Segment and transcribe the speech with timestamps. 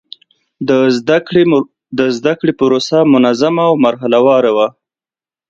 [1.97, 4.67] د زده کړې پروسه منظم او مرحله وار وه.